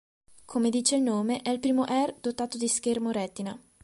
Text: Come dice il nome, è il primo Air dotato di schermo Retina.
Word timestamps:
Come 0.45 0.71
dice 0.71 0.95
il 0.95 1.03
nome, 1.03 1.43
è 1.43 1.51
il 1.51 1.59
primo 1.59 1.83
Air 1.83 2.15
dotato 2.19 2.57
di 2.57 2.67
schermo 2.67 3.11
Retina. 3.11 3.55